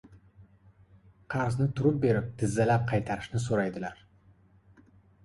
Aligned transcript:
•Qarzni 1.33 1.67
turib 1.79 1.99
berib, 2.05 2.31
tizzalab 2.39 2.87
qaytarishni 2.93 3.43
so‘raydilar. 3.45 4.01